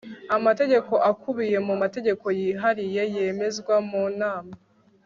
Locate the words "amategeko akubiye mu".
0.35-1.73